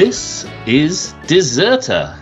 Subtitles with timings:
[0.00, 2.16] This is Deserter.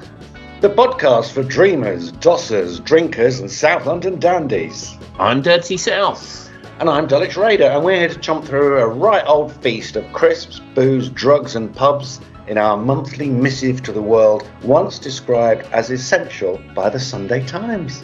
[0.60, 4.96] The podcast for dreamers, dossers, drinkers, and South London dandies.
[5.16, 6.50] I'm Dirty South.
[6.80, 10.12] And I'm Dulwich Raider, and we're here to chomp through a right old feast of
[10.12, 15.88] crisps, booze, drugs, and pubs in our monthly missive to the world, once described as
[15.88, 18.02] essential by the Sunday Times.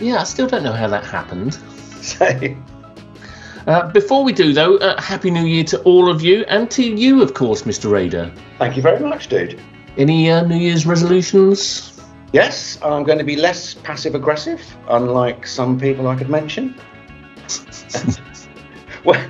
[0.00, 1.52] Yeah, I still don't know how that happened.
[2.00, 2.56] Say,
[3.66, 6.82] Uh, before we do, though, uh, Happy New Year to all of you and to
[6.82, 7.90] you, of course, Mr.
[7.90, 8.32] Raider.
[8.58, 9.60] thank you very much, dude.
[9.96, 12.00] Any uh, New Year's resolutions?
[12.32, 16.70] Yes, I'm going to be less passive aggressive, unlike some people I could mention.
[19.04, 19.20] what,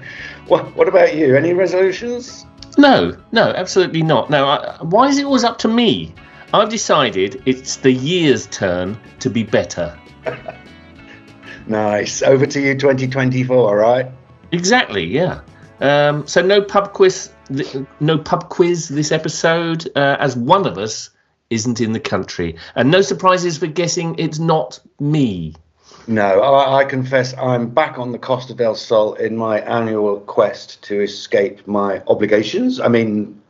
[0.47, 1.37] what, what about you?
[1.37, 2.47] Any resolutions?
[2.79, 4.31] No, no, absolutely not.
[4.31, 6.15] No, I, why is it always up to me?
[6.55, 9.99] I've decided it's the year's turn to be better.
[11.67, 12.23] Nice.
[12.23, 14.07] Over to you, 2024, all right?
[14.53, 15.41] Exactly, yeah.
[15.81, 17.31] Um, so no pub quiz,
[17.99, 21.11] no pub quiz this episode, uh, as one of us
[21.51, 25.55] isn't in the country, and no surprises for guessing it's not me.
[26.07, 30.83] No, I, I confess I'm back on the Costa del Sol in my annual quest
[30.85, 32.81] to escape my obligations.
[32.81, 33.41] I mean,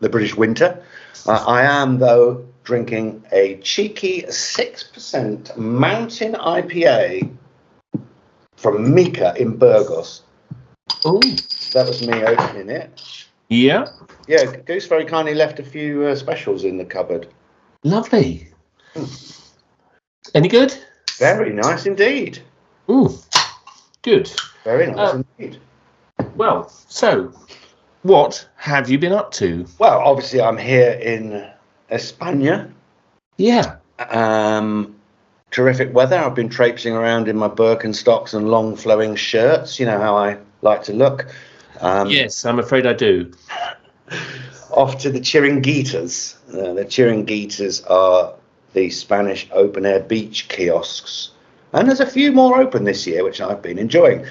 [0.00, 0.82] the British winter.
[1.26, 7.30] Uh, I am, though, drinking a cheeky 6% mountain IPA
[8.56, 10.22] from Mika in Burgos.
[11.04, 11.20] Oh,
[11.72, 13.00] That was me opening it.
[13.48, 13.86] yeah,
[14.28, 17.28] Yeah, Goose very kindly left a few uh, specials in the cupboard.
[17.84, 18.48] lovely.
[20.34, 20.74] Any good?
[21.18, 22.42] Very nice indeed.
[22.90, 23.16] Ooh,
[24.02, 24.30] good.
[24.64, 25.24] Very nice Oh.
[25.38, 25.60] indeed.
[26.36, 27.32] Well, so
[28.02, 29.66] what have you been up to?
[29.78, 31.46] Well, obviously, I'm here in
[31.90, 32.70] España.
[33.36, 33.76] Yeah.
[33.98, 34.94] Um,
[35.50, 36.16] terrific weather.
[36.18, 39.78] I've been traipsing around in my Birkenstocks and long flowing shirts.
[39.80, 41.26] You know how I like to look.
[41.80, 43.32] Um, Yes, I'm afraid I do.
[44.70, 46.36] Off to the Chiringuitas.
[46.52, 48.34] Uh, the Chiringuitas are
[48.72, 51.30] the Spanish open air beach kiosks.
[51.72, 54.26] And there's a few more open this year, which I've been enjoying.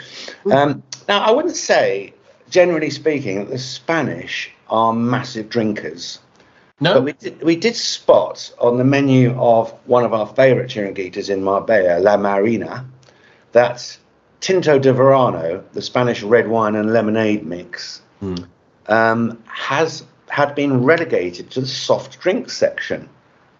[0.51, 2.13] Um, now, I wouldn't say,
[2.49, 6.19] generally speaking, that the Spanish are massive drinkers.
[6.81, 6.95] No.
[6.95, 11.29] But we did, we did spot on the menu of one of our favourite chiringuitas
[11.29, 12.85] in Marbella, La Marina,
[13.51, 13.97] that
[14.41, 18.35] Tinto de Verano, the Spanish red wine and lemonade mix, Hmm.
[18.87, 23.09] um, has had been relegated to the soft drink section,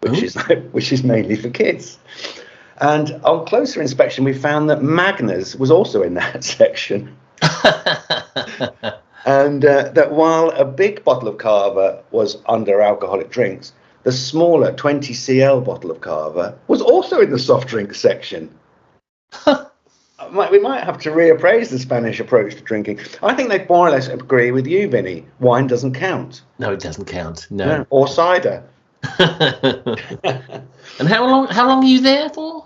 [0.02, 0.26] which Ooh.
[0.26, 0.36] is
[0.72, 1.98] which is mainly for kids.
[2.82, 7.16] And on closer inspection, we found that Magners was also in that section.
[9.26, 13.74] And uh, that while a big bottle of Cava was under alcoholic drinks,
[14.04, 18.50] the smaller 20 cl bottle of Cava was also in the soft drink section.
[20.32, 23.00] Might- we might have to reappraise the Spanish approach to drinking.
[23.24, 25.26] I think they more or less agree with you, Vinny.
[25.40, 27.48] Wine doesn't count, no, it doesn't count.
[27.50, 27.86] No.
[27.90, 28.64] or cider.
[29.20, 31.48] and how long?
[31.48, 32.66] How long are you there for?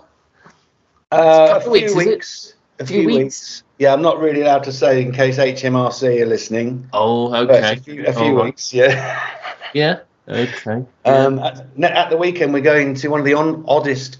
[1.12, 2.10] Uh, couple a weeks, few is it?
[2.10, 2.54] weeks.
[2.80, 3.18] A Few few weeks?
[3.18, 3.62] weeks.
[3.78, 6.88] Yeah, I'm not really allowed to say in case HMRC are listening.
[6.92, 7.74] Oh, okay.
[7.74, 8.46] a few, a few right.
[8.46, 9.30] weeks, yeah.
[9.72, 10.00] Yeah.
[10.28, 10.84] Okay.
[11.04, 14.18] Um, at, at the weekend, we're going to one of the on, oddest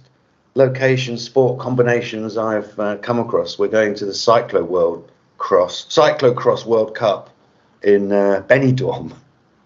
[0.55, 3.59] location sport combinations I've uh, come across.
[3.59, 7.31] We're going to the Cyclo World Cross, Cyclocross World Cup
[7.83, 9.13] in uh, Benidorm.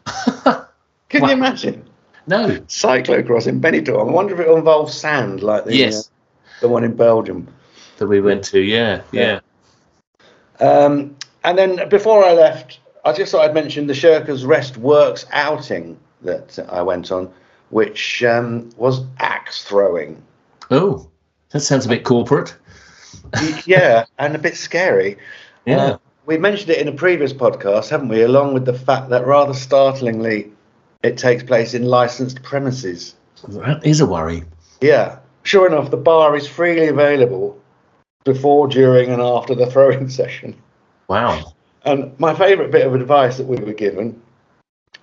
[1.09, 1.28] Can Wow.
[1.28, 1.84] you imagine
[2.26, 2.49] no.
[2.69, 4.09] cyclocross in Benidorm?
[4.09, 6.09] I wonder if it involves sand like the Yes.
[6.09, 7.49] uh, the one in Belgium.
[7.99, 8.60] That we went to.
[8.60, 9.03] Yeah.
[9.12, 9.41] Yeah.
[10.60, 15.25] Um, and then before I left, I just thought I'd mention the Shirkers Rest Works
[15.32, 17.31] outing that I went on,
[17.70, 20.22] which um, was axe throwing.
[20.70, 21.10] Oh,
[21.50, 22.54] that sounds a bit corporate.
[23.64, 25.19] Yeah, and a bit scary.
[25.64, 25.76] Yeah.
[25.76, 28.22] Uh, we mentioned it in a previous podcast, haven't we?
[28.22, 30.52] Along with the fact that rather startlingly,
[31.02, 33.14] it takes place in licensed premises.
[33.48, 34.44] that is a worry.
[34.81, 37.58] Yeah, sure enough, the bar is freely available
[38.25, 40.54] before, during, and after the throwing session.
[41.08, 41.54] Wow.
[41.84, 44.20] And my favourite bit of advice that we were given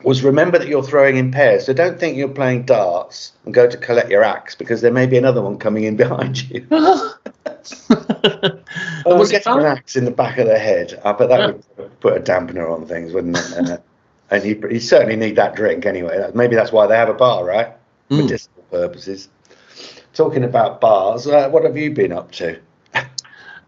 [0.04, 1.66] was remember that you're throwing in pairs.
[1.66, 5.06] So don't think you're playing darts and go to collect your axe because there may
[5.08, 6.68] be another one coming in behind you.
[9.08, 11.00] Oh, was it getting an axe in the back of the head.
[11.06, 11.54] I bet that Yeah.
[11.78, 13.70] would put a dampener on things, wouldn't it?
[13.70, 13.78] Uh,
[14.32, 16.32] and you, you certainly need that drink anyway.
[16.34, 17.68] Maybe that's why they have a bar, right?
[18.10, 18.24] Mm.
[18.24, 19.30] Medicinal purposes.
[20.14, 22.60] Talking about bars, uh, what have you been up to?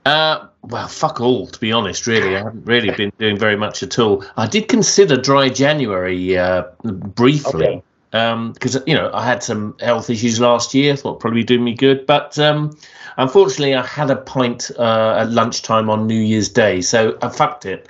[0.07, 2.35] Uh, well, fuck all, to be honest, really.
[2.35, 4.23] I haven't really been doing very much at all.
[4.37, 8.51] I did consider dry January uh, briefly Okay.
[8.53, 12.05] because, you know, I had some health issues last year, thought probably do me good.
[12.05, 12.77] But um,
[13.17, 17.65] unfortunately, I had a pint uh, at lunchtime on New Year's Day, so I fucked
[17.65, 17.89] it.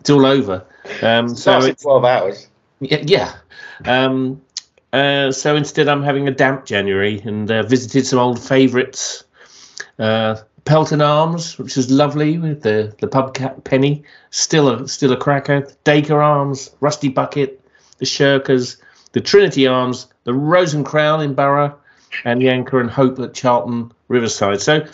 [0.00, 0.64] It's all over.
[1.02, 2.48] Um, so it's, 12 hours.
[2.80, 3.02] Yeah.
[3.04, 3.34] yeah.
[3.84, 4.42] Um,
[4.92, 9.24] uh, so instead, I'm having a damp January and uh, visited some old favourites.
[9.98, 10.36] Uh,
[10.68, 13.34] Pelton Arms, which is lovely with the the pub
[13.64, 15.66] penny, still a still a cracker.
[15.84, 17.58] Dacre Arms, Rusty Bucket,
[17.96, 18.76] the Shirkers,
[19.12, 21.74] the Trinity Arms, the Rose and Crown in Borough,
[22.26, 24.60] and the Anchor and Hope at Charlton Riverside.
[24.60, 24.86] So,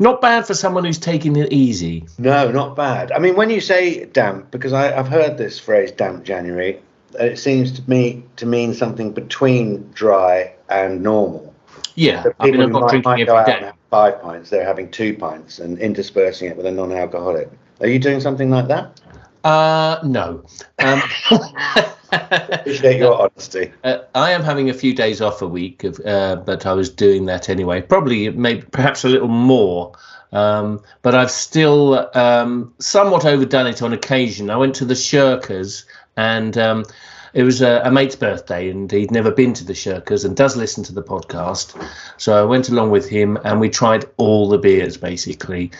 [0.00, 2.04] not bad for someone who's taking it easy.
[2.18, 3.12] No, not bad.
[3.12, 6.80] I mean, when you say damp, because I, I've heard this phrase "damp January,"
[7.20, 11.51] it seems to me to mean something between dry and normal.
[11.94, 14.64] Yeah, I mean, people I'm not drinking might go out and have five pints, they're
[14.64, 17.50] having two pints and interspersing it with a non-alcoholic.
[17.80, 19.00] Are you doing something like that?
[19.44, 20.44] Uh, no.
[20.78, 21.02] Um,
[22.12, 23.72] Appreciate your honesty.
[23.84, 26.90] Uh, I am having a few days off a week, of, uh, but I was
[26.90, 27.80] doing that anyway.
[27.80, 29.92] Probably, maybe, perhaps a little more.
[30.32, 34.50] Um, but I've still um, somewhat overdone it on occasion.
[34.50, 35.84] I went to the Shirkers,
[36.16, 36.84] and um,
[37.34, 40.56] it was a, a mate's birthday, and he'd never been to the Shirkers and does
[40.56, 41.74] listen to the podcast.
[42.18, 45.70] So I went along with him, and we tried all the beers basically,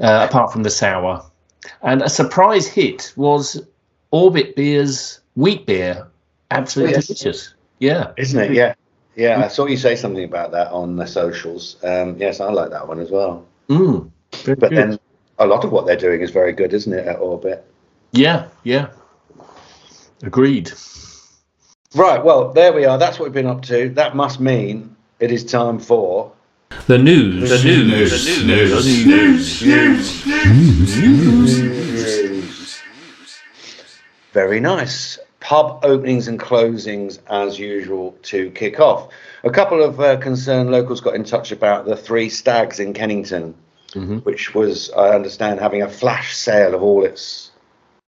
[0.00, 1.24] uh, apart from the sour.
[1.82, 3.60] And a surprise hit was
[4.10, 6.06] Orbit Beer's wheat beer.
[6.50, 7.06] Absolutely Oh, yes.
[7.06, 7.54] delicious.
[7.78, 8.12] Yeah.
[8.16, 8.52] Isn't it?
[8.52, 8.74] Yeah.
[9.16, 11.76] Yeah, I saw you say something about that on the socials.
[11.82, 13.46] Um, yes, I like that one as well.
[13.70, 14.10] Mm.
[14.44, 14.70] But good.
[14.72, 14.98] then
[15.38, 17.64] a lot of what they're doing is very good, isn't it, at Orbit?
[18.12, 18.88] yeah, yeah.
[20.22, 20.72] Agreed.
[21.94, 22.98] Right, well, there we are.
[22.98, 23.88] That's what we've been up to.
[23.90, 26.32] That must mean it is time for.
[26.86, 27.48] The news.
[27.48, 28.44] The news.
[28.44, 29.06] The news.
[29.06, 29.62] News.
[29.66, 30.96] News.
[30.96, 32.78] News.
[34.32, 35.18] Very nice.
[35.40, 39.08] Pub openings and closings as usual to kick off.
[39.44, 43.54] A couple of uh, concerned locals got in touch about the Three Stags in Kennington,
[43.94, 44.24] Mhm.
[44.24, 47.45] which was, I understand, having a flash sale of all its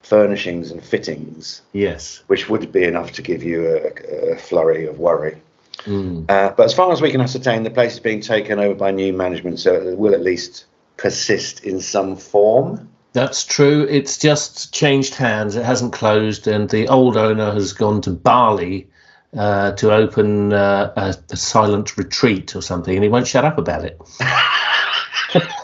[0.06, 2.22] furnishings and fittings, Yes.
[2.28, 5.42] which would be enough to give you a, a flurry of worry.
[5.86, 6.30] Mm.
[6.30, 8.92] Uh, but as far as we can ascertain, the place is being taken over by
[8.92, 10.66] new management, so it will at least
[10.98, 12.88] persist in some form.
[13.14, 13.88] That's true.
[13.90, 15.56] It's just changed hands.
[15.56, 18.88] It hasn't closed, and the old owner has gone to Bali
[19.36, 23.58] uh, to open uh, a, a silent retreat or something, and he won't shut up
[23.58, 24.00] about it.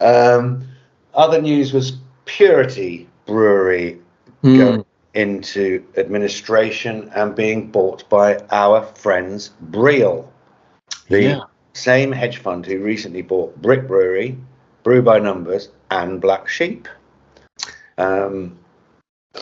[0.00, 0.66] Um,
[1.14, 1.92] other news was
[2.24, 3.98] Purity Brewery
[4.42, 4.56] Hmm.
[4.56, 4.84] going
[5.14, 10.30] into administration and being bought by our friends Breal,
[11.08, 11.40] the Yeah.
[11.74, 14.38] same hedge fund who recently bought Brick Brewery,
[14.82, 16.88] Brew by Numbers, and Black Sheep.
[17.98, 18.56] Um,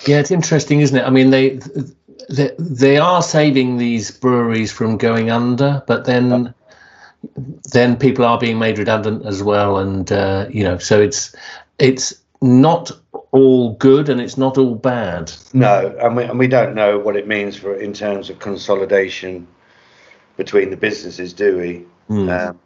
[0.07, 1.05] Yeah, it's interesting, isn't it?
[1.07, 1.61] I mean, they
[2.29, 6.53] they, they are saving these breweries from going under, but then
[7.73, 11.35] then people are being made redundant as well, and uh, you know, so it's
[11.79, 12.91] it's not
[13.33, 15.33] all good and it's not all bad.
[15.53, 19.47] no, and we, and we don't know what it means for in terms of consolidation
[20.37, 21.85] between the businesses, do we?
[22.07, 22.29] Hmm.
[22.29, 22.61] Um,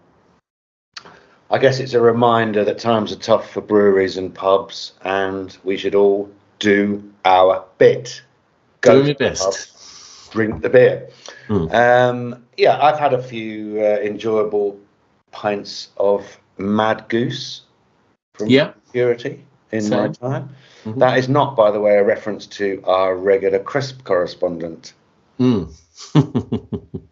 [1.50, 5.76] I guess it's a reminder that times are tough for breweries and pubs, and we
[5.76, 8.22] should all do our bit.
[8.80, 9.71] Doing to your best.
[10.32, 11.08] Drink the beer.
[11.46, 11.68] Hmm.
[11.70, 14.78] Um, yeah, I've had a few uh, enjoyable
[15.30, 17.62] pints of Mad Goose
[18.34, 18.72] from Yeah.
[18.92, 20.12] Purity in my Same.
[20.14, 20.48] time.
[20.84, 20.98] Mhm.
[20.98, 24.92] That is not, by the way, a reference to our regular crisp correspondent.
[25.38, 25.72] Mm.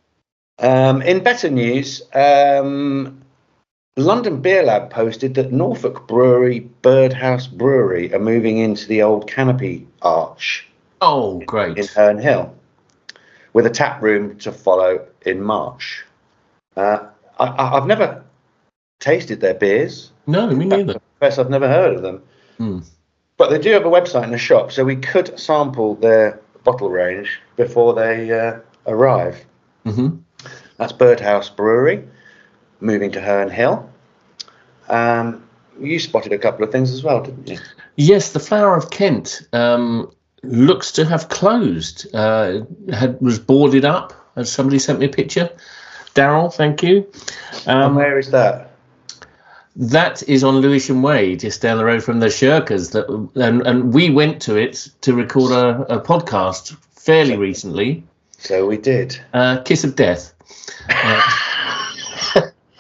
[0.63, 3.23] Um, in better news, um,
[3.97, 9.87] London Beer Lab posted that Norfolk Brewery Birdhouse Brewery are moving into the old Canopy
[10.03, 10.69] Arch
[11.01, 11.79] oh, great.
[11.79, 11.87] in.
[11.87, 12.55] Herne Hill,
[13.53, 16.05] with a tap room to follow in March.
[16.77, 17.07] Uh,
[17.39, 18.25] I, I've never
[19.01, 20.13] tasted their beers.
[20.27, 20.95] No, me neither.
[20.95, 22.23] Confess I've never heard of them.
[22.59, 22.81] Hmm.
[23.37, 26.91] But they do have a website and a shop, so we could sample their bottle
[26.91, 29.45] range before they uh, arrive.
[29.85, 30.17] hmm
[30.77, 32.07] That's Birdhouse Brewery,
[32.81, 33.91] moving to Herne Hill.
[34.89, 35.49] Um,
[35.81, 37.59] you spotted a couple of things as well, didn't you?
[37.97, 42.07] Yes, the Flower of Kent um, looks to have closed.
[42.15, 42.61] Uh,
[42.93, 44.15] had was boarded up.
[44.37, 45.51] As somebody sent me a picture.
[46.15, 47.07] Daryl, thank you.
[47.67, 48.71] and Um, where is that?
[49.77, 52.93] that is on Lewisham Way, just down the road from the Shirkers.
[52.93, 53.09] That
[53.41, 58.03] and, and we went to it to record a, a podcast fairly recently.
[58.39, 59.21] So we did.
[59.33, 60.35] Uh, Kiss of Death.
[60.89, 61.23] Uh,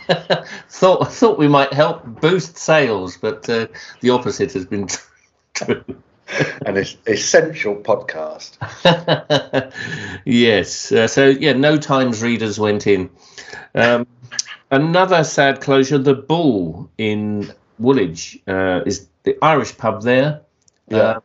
[0.69, 3.67] thought thought we might help boost sales, but uh,
[4.01, 4.89] the opposite has been
[5.55, 5.85] true.
[6.67, 8.57] An essential podcast.
[10.25, 10.93] yes.
[10.93, 13.11] Uh, so yeah, no times readers went in.
[13.75, 14.07] Um,
[14.71, 20.43] another sad closure: the Bull in Woolwich uh, is the Irish pub there.
[20.89, 20.99] Yeah.
[20.99, 21.21] Uh,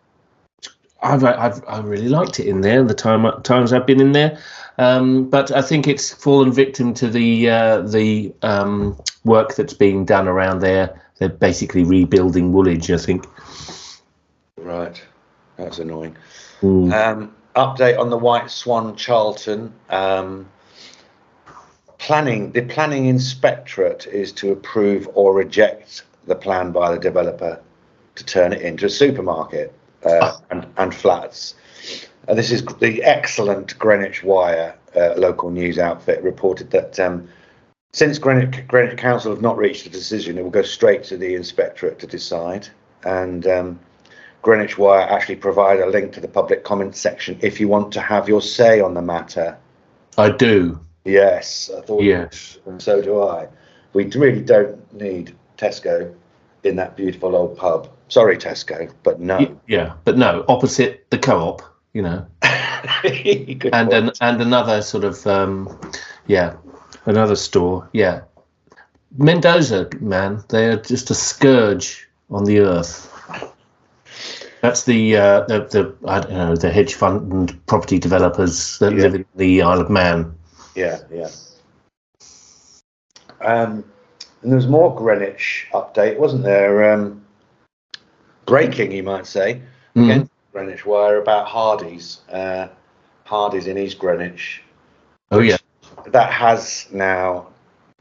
[1.01, 2.83] I've, I've I really liked it in there.
[2.83, 4.39] The time times I've been in there,
[4.77, 10.05] um, but I think it's fallen victim to the uh, the um, work that's being
[10.05, 11.00] done around there.
[11.19, 13.25] They're basically rebuilding Woolwich, I think.
[14.65, 15.00] Right,
[15.57, 16.17] that's annoying.
[16.62, 16.91] Mm.
[16.91, 19.72] Um, update on the White Swan Charlton.
[19.91, 20.50] Um,
[22.00, 27.62] planning the planning inspectorate is to approve or reject the plan by the developer
[28.15, 29.72] to turn it into a supermarket
[30.03, 31.53] uh, and, and flats.
[32.27, 37.29] Uh, this is the excellent Greenwich Wire uh, local news outfit reported that um,
[37.93, 41.36] since Greenwich, Greenwich Council have not reached a decision, it will go straight to the
[41.36, 42.67] inspectorate to decide.
[43.03, 43.79] And um,
[44.45, 47.99] Greenwich Wire actually provide a link to the public comment section if you want to
[47.99, 49.57] have your say on the matter.
[50.19, 50.79] I do.
[51.03, 52.03] Yes, I thought.
[52.03, 52.59] Yes.
[52.67, 53.47] And so do I.
[53.93, 56.13] We really don't need Tesco
[56.63, 57.89] in that beautiful old pub.
[58.07, 59.59] Sorry, Tesco, but no.
[59.67, 65.75] Yeah, but no, opposite the co-op, you know, and an, and another sort of um,
[66.27, 66.55] yeah,
[67.07, 67.89] another store.
[67.93, 68.21] Yeah,
[69.17, 73.11] Mendoza, man, they are just a scourge on the earth.
[74.65, 78.93] That's the uh, the, the I don't know the hedge fund and property developers that
[78.93, 79.03] Yeah.
[79.03, 80.34] live in the Isle of Man.
[80.74, 81.29] Yeah, yeah.
[83.41, 83.84] Um,
[84.41, 86.91] and there was more Greenwich update, wasn't there?
[86.91, 87.24] Um,
[88.48, 89.62] breaking, you might say,
[89.95, 90.05] Mhm.
[90.05, 92.22] against Greenwich Wire about Hardy's.
[92.31, 92.67] Uh,
[93.25, 94.63] Hardy's in East Greenwich.
[95.31, 95.57] Oh yeah,
[96.07, 97.48] That has now,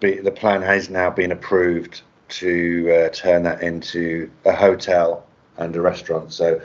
[0.01, 2.01] be, the plan has now been approved
[2.41, 5.27] to uh, turn that into a hotel
[5.59, 6.33] and a restaurant.
[6.33, 6.61] So,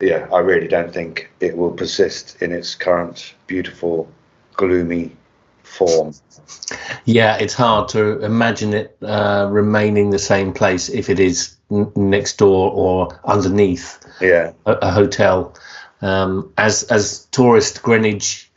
[0.00, 4.08] yeah, I really don't think it will persist in its current beautiful,
[4.54, 5.12] gloomy
[5.62, 6.14] form.
[7.04, 7.36] yeah.
[7.38, 12.38] It's hard to imagine it uh, remaining the same place if it is n- next
[12.38, 13.98] door or underneath.
[14.20, 14.52] Yeah.
[14.64, 15.54] a, a hotel
[16.02, 18.50] um, as as tourist Greenwich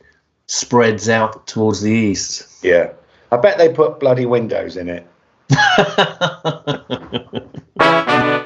[0.46, 2.46] spreads out towards the east.
[2.62, 2.92] Yeah.
[3.32, 5.06] I bet they put bloody windows in it.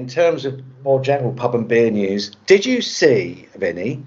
[0.00, 4.02] In terms of more general pub and beer news, did you see, Vinny,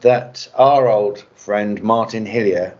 [0.00, 2.78] that our old friend Martin Hillier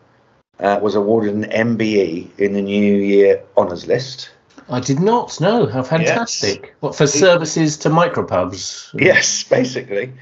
[0.60, 4.30] uh, was awarded an MBE in the New Year Honours List?
[4.68, 5.66] I did not know.
[5.66, 6.76] How fantastic!
[6.78, 8.94] What for services to micropubs?
[8.94, 10.12] Yes, basically.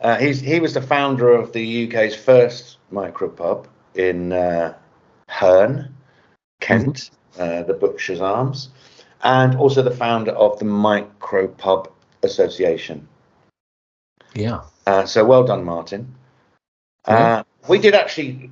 [0.00, 4.74] Uh, he's, he was the founder of the UK's first micropub in uh,
[5.28, 5.94] Herne,
[6.58, 8.70] Kent, uh, the Butcher's Arms,
[9.22, 11.90] and also the founder of the Micropub
[12.22, 13.08] Association.
[14.34, 14.62] Yeah.
[14.86, 16.14] Uh, so well done, Martin.
[17.04, 18.50] Uh, we did actually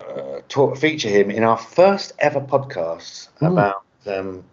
[0.00, 3.52] uh, talk, feature him in our first ever podcast Mm.
[3.52, 4.44] about um,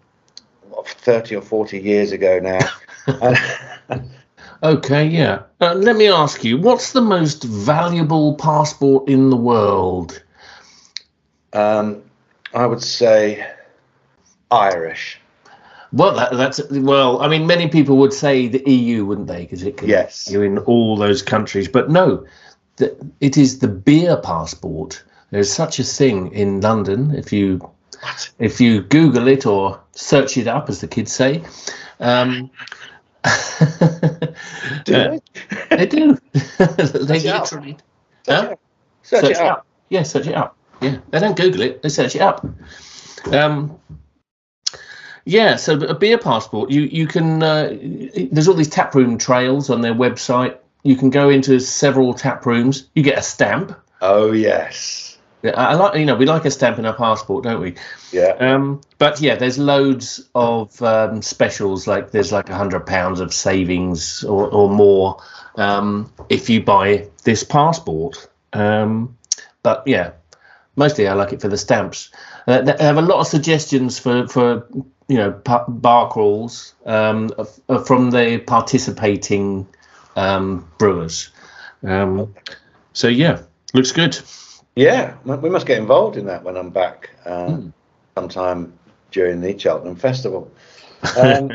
[0.68, 2.68] what, 30 or 40 years ago now.
[4.62, 5.06] Okay.
[5.06, 5.42] Yeah.
[5.60, 10.22] Uh, let me ask you: What's the most valuable passport in the world?
[11.52, 12.02] Um,
[12.54, 13.46] I would say
[14.50, 15.20] Irish.
[15.92, 17.22] Well, that, that's well.
[17.22, 19.42] I mean, many people would say the EU, wouldn't they?
[19.42, 20.28] Because it can Yes.
[20.30, 21.68] you're in all those countries.
[21.68, 22.26] But no,
[22.76, 25.02] the, it is the beer passport.
[25.30, 27.14] There's such a thing in London.
[27.14, 27.70] If you
[28.38, 31.42] if you Google it or search it up, as the kids say,
[32.00, 32.50] um,
[34.84, 35.20] Do uh, they?
[35.76, 36.18] they do.
[36.32, 36.40] they
[36.86, 37.42] Search it up.
[37.42, 37.76] literally.
[38.26, 38.56] Huh?
[39.02, 39.66] Search, it up.
[39.88, 40.56] Yeah, search it up.
[40.80, 42.44] Yeah, they don't Google it; they search it up.
[43.32, 43.78] Um,
[45.26, 46.70] yeah, so a beer passport.
[46.70, 47.42] You you can.
[47.42, 47.76] Uh,
[48.30, 50.56] there's all these tap room trails on their website.
[50.84, 52.88] You can go into several tap rooms.
[52.94, 53.76] You get a stamp.
[54.00, 55.18] Oh yes.
[55.42, 55.98] Yeah, I I like.
[55.98, 57.74] You know, we like a stamp in our passport, don't we?
[58.12, 58.36] Yeah.
[58.38, 61.88] Um, but yeah, there's loads of um, specials.
[61.88, 65.20] Like there's like a hundred pounds of savings or, or more
[65.56, 68.28] um, if you buy this passport.
[68.52, 69.18] Um,
[69.64, 70.12] but yeah,
[70.76, 72.10] mostly I like it for the stamps.
[72.46, 74.66] Uh, they have a lot of suggestions for for
[75.08, 75.30] you know
[75.68, 77.30] bar crawls um,
[77.84, 79.66] from the participating
[80.16, 81.30] um, brewers.
[81.82, 82.34] Um,
[82.92, 83.42] so yeah,
[83.74, 84.18] looks good.
[84.76, 85.14] Yeah.
[85.24, 87.68] We must get involved in that when I'm back uh, Hmm.
[88.16, 88.72] sometime
[89.10, 90.50] during the Cheltenham Festival.
[91.16, 91.50] Um,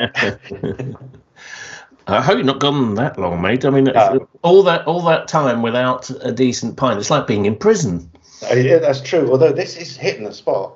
[2.08, 3.64] I hope you've not gone that long, mate.
[3.66, 4.28] I mean, No.
[4.44, 7.00] all that all that time without a decent pint.
[7.00, 8.10] It's like being in prison.
[8.50, 9.32] uh, yeah, that's true.
[9.32, 10.74] Although this is hitting the spot.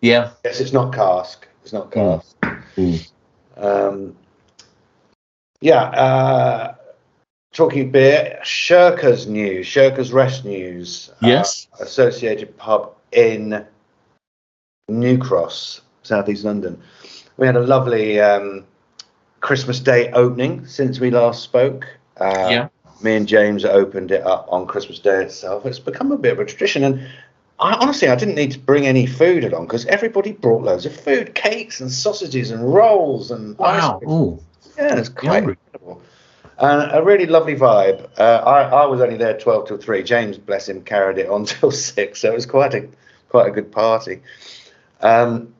[0.00, 0.30] Yeah.
[0.44, 1.46] Yes, it's not cask.
[1.62, 2.36] It's not cask.
[2.76, 3.10] Mm.
[3.56, 4.16] Um,
[5.60, 5.82] yeah.
[5.84, 6.74] Uh,
[7.52, 11.10] talking beer, Shirker's news, Shirker's Rest news.
[11.22, 11.68] uh, Yes.
[11.80, 13.64] associated pub in
[14.88, 16.80] New Cross, southeast London.
[17.38, 18.64] We had a lovely um,
[19.40, 21.86] Christmas Day opening since we last spoke.
[22.18, 22.68] Uh, Yeah.
[23.02, 25.66] Me and James opened it up on Christmas Day itself.
[25.66, 27.06] It's become a bit of a tradition, and
[27.58, 30.94] I honestly I didn't need to bring any food along because everybody brought loads of
[30.98, 33.98] food, cakes and sausages and rolls and ice Wow.
[33.98, 34.10] cream.
[34.10, 34.38] Oh,
[34.76, 35.56] Yeah, it's quite Yummy.
[35.72, 36.02] incredible.
[36.58, 38.08] And a really lovely vibe.
[38.18, 40.02] Uh, I, I was only there 12 till 3.
[40.02, 42.20] James, bless him, carried it on till 6.
[42.20, 42.88] So it was quite a
[43.28, 44.20] quite a good party.
[45.00, 45.54] Um,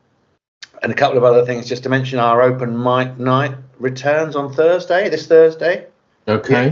[0.82, 4.52] and a couple of other things just to mention our open mic night returns on
[4.52, 5.86] Thursday, this Thursday,
[6.28, 6.70] okay.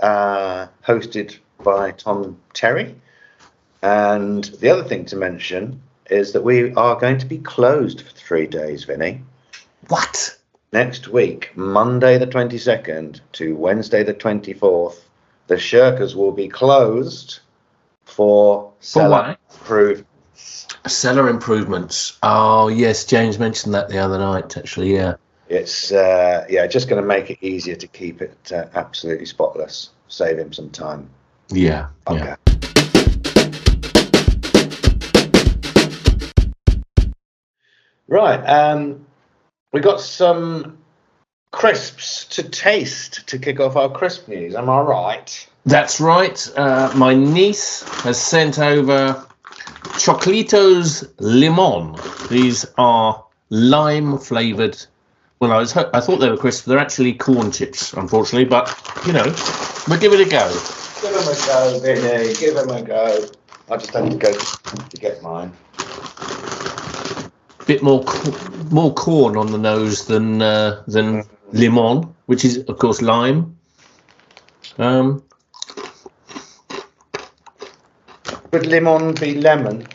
[0.00, 2.94] uh, hosted by Tom Terry.
[3.82, 8.12] And the other thing to mention is that we are going to be closed for
[8.12, 9.22] three days, Vinny.
[9.88, 10.36] What?
[10.72, 15.00] Next week, Monday the 22nd to Wednesday the 24th,
[15.48, 17.40] the Shirkers will be closed
[18.04, 19.38] for, For cellar what?
[19.54, 20.04] approved.
[20.86, 22.18] Cellar improvements.
[22.22, 23.04] Oh, yes.
[23.04, 24.94] James mentioned that the other night, actually.
[24.94, 25.14] Yeah.
[25.48, 29.90] It's uh, yeah, just going to make it easier to keep it uh, absolutely spotless.
[30.08, 31.10] Save him some time.
[31.50, 31.88] Yeah.
[32.06, 32.24] Okay.
[32.24, 32.36] Yeah.
[38.12, 38.44] Right.
[38.44, 39.06] Um,
[39.72, 40.76] we got some
[41.50, 44.54] crisps to taste to kick off our crisp news.
[44.54, 45.48] Am I right?
[45.64, 46.46] That's right.
[46.54, 49.26] Uh, my niece has sent over
[49.96, 51.96] Choclitos Limon.
[52.28, 54.76] These are lime flavored.
[55.40, 56.66] Well, I was I thought they were crisps.
[56.66, 58.44] They're actually corn chips, unfortunately.
[58.44, 59.24] But you know,
[59.88, 60.52] we'll give it a go.
[61.00, 62.34] Give them a go, Vinny.
[62.34, 63.24] Give him a go.
[63.70, 65.50] I just had to go to get mine.
[67.66, 68.04] Bit more
[68.70, 71.22] more corn on the nose than uh, than
[71.52, 73.56] limon, which is of course lime.
[74.78, 75.22] Um,
[78.52, 79.86] Would lemon be lemon?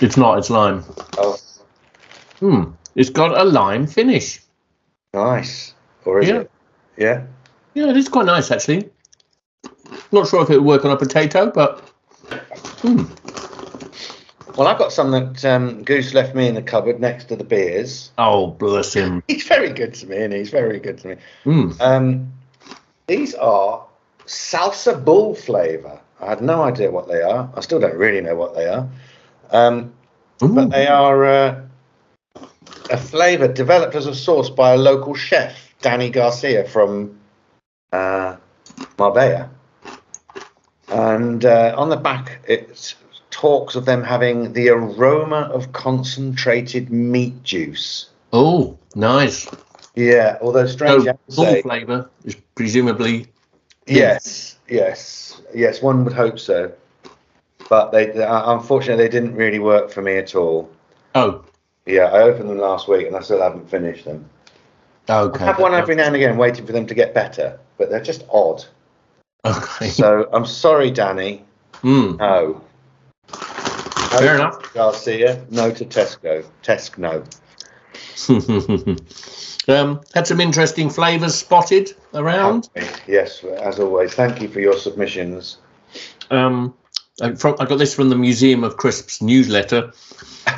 [0.00, 0.38] it's not.
[0.38, 0.84] It's lime.
[1.18, 1.36] Oh,
[2.38, 2.70] Hmm.
[2.94, 4.40] It's got a lime finish.
[5.12, 5.74] nice.
[6.04, 6.36] Or is Yeah.
[6.40, 6.50] it?
[6.96, 7.26] Yeah.
[7.74, 8.88] Yeah, it is quite nice actually.
[10.12, 11.80] Not sure if it would work on a potato, but
[12.82, 13.04] hmm.
[14.56, 17.44] Well, I've got some that um, Goose left me in the cupboard next to the
[17.44, 18.10] beers.
[18.18, 19.22] oh bless him.
[19.28, 21.16] He's very good to me, and he's very good to me.
[21.44, 21.70] Hmm.
[21.80, 22.32] Um,
[23.06, 23.86] these are
[24.26, 26.00] salsa bull flavour.
[26.20, 27.50] I had no idea what they are.
[27.56, 28.88] I still don't really know what they are.
[29.50, 29.92] Um,
[30.38, 31.62] but they are uh,
[32.90, 37.18] a flavour developed as a sauce by a local chef, Danny Garcia from
[37.92, 38.36] uh,
[38.98, 39.50] Marbella.
[40.88, 42.94] And uh, on the back, it
[43.30, 48.10] talks of them having the aroma of concentrated meat juice.
[48.32, 49.48] Oh, nice.
[49.94, 51.62] Yeah, although strange So say.
[51.62, 53.26] flavour is presumably
[53.86, 55.82] Yes, yes, yes.
[55.82, 56.72] One would hope so,
[57.68, 60.70] but they uh, unfortunately they didn't really work for me at all.
[61.14, 61.44] oh
[61.86, 64.28] Yeah, I opened them last week and I still haven't finished them.
[65.08, 65.42] okay.
[65.42, 68.02] I have one every now and again, waiting for them to get better, but they're
[68.02, 68.64] just odd.
[69.44, 69.88] Okay.
[69.88, 71.44] So I'm sorry, Danny.
[71.74, 72.16] Hmm.
[72.16, 72.62] No.
[74.10, 74.74] Fair No enough.
[74.74, 75.44] Garcia.
[75.50, 76.44] No to Tesco.
[76.62, 77.24] Tesco, no.
[79.74, 82.68] um, had some interesting flavours spotted around.
[83.06, 84.12] Yes, as always.
[84.14, 85.58] Thank you for your submissions.
[86.30, 86.74] Um,
[87.20, 89.92] I, from, I got this from the Museum of Crisps newsletter.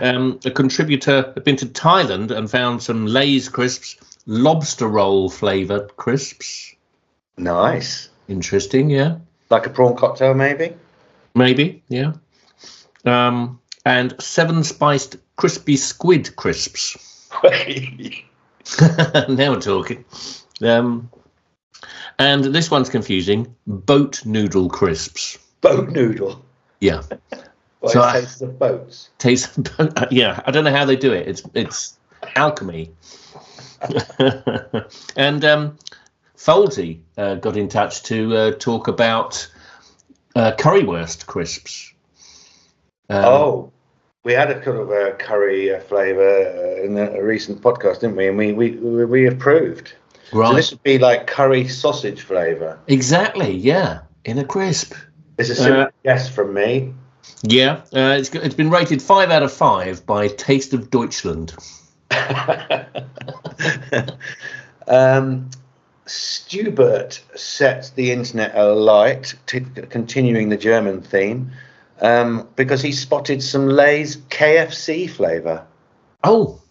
[0.01, 5.97] Um, a contributor had been to Thailand and found some Lay's crisps, lobster roll flavoured
[5.97, 6.75] crisps.
[7.37, 8.09] Nice.
[8.29, 9.19] Interesting, yeah.
[9.51, 10.75] Like a prawn cocktail, maybe.
[11.35, 12.13] Maybe, yeah.
[13.05, 17.29] Um, and seven spiced crispy squid crisps.
[19.29, 20.05] now we're talking.
[20.63, 21.11] Um,
[22.19, 23.55] and this one's confusing.
[23.67, 25.39] Boat noodle crisps.
[25.61, 26.45] Boat noodle.
[26.81, 27.03] Yeah,
[27.81, 29.11] Well, So it I- tastes of boats.
[29.19, 29.59] taste.
[30.11, 31.27] yeah, I don't know how they do it.
[31.29, 31.99] It's it's
[32.37, 32.91] alchemy.
[35.17, 35.79] and um,
[36.37, 39.49] Folsey uh, got in touch to uh, talk about
[40.37, 41.92] uh, currywurst crisps.
[43.09, 43.73] Um, Oh,
[44.25, 48.01] we had a kind of a curry uh, flavour uh, in a, a recent podcast,
[48.01, 48.29] didn't we?
[48.29, 49.95] And we we we, we approved.
[50.33, 50.49] right.
[50.51, 52.79] So this would be like curry sausage flavour.
[52.87, 53.53] exactly.
[53.57, 54.95] Yeah, in a crisp.
[55.39, 56.93] It's a simple Uh, guess from me.
[57.45, 61.55] Yeah, uh, it's, it's been rated five out of five by Taste of Deutschland.
[64.87, 65.51] um,
[66.07, 71.51] Stubert set the internet alight, t- continuing the German theme,
[72.03, 75.67] um, because he spotted some Lay's KFC flavour.
[76.23, 76.63] Oh,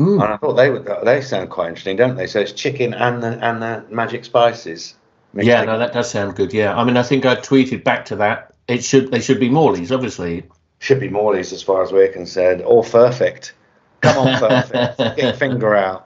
[0.00, 0.14] Mm.
[0.14, 0.88] And I thought they would.
[1.04, 2.26] They sound quite interesting, don't they?
[2.26, 4.94] So it's chicken and the and the magic spices.
[5.34, 5.66] yeah, together.
[5.66, 6.52] no, that does sound good.
[6.52, 8.52] Yeah, I mean, I think I tweeted back to that.
[8.66, 10.44] It should they should be Morley's, obviously.
[10.80, 13.54] should be Morley's as far as we're concerned, or Perfect.
[14.00, 14.98] Come on, perfect.
[14.98, 16.03] Get your finger out.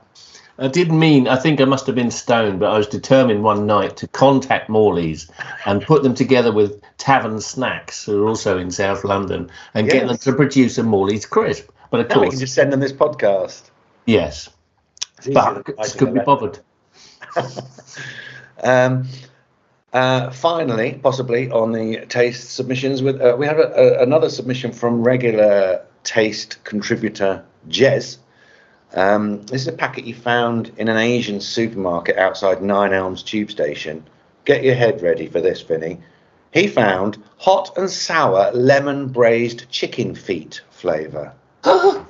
[0.61, 3.67] I didn't mean, I think I must have been stoned, but I was determined one
[3.67, 5.31] night to contact Morley's
[5.65, 10.09] and put them together with Tavern Snacks, who are also in South London, and get
[10.09, 11.71] them to produce a Morley's crisp.
[11.91, 13.71] But of Now we course, can just send them this podcast.
[14.05, 14.51] yes,
[15.33, 16.59] but I couldn't be bothered.
[18.61, 19.07] Um,
[19.93, 24.73] uh, finally, possibly on the taste submissions, with uh, we have a, a, another submission
[24.73, 28.19] from regular taste contributor Jez.
[28.95, 33.51] Um, this is a packet you found in an Asian supermarket outside Nine Elms Tube
[33.51, 34.05] Station.
[34.45, 35.99] Get your head ready for this, Vinny.
[36.53, 41.35] He found hot and sour lemon braised chicken feet flavour.
[41.65, 42.07] oh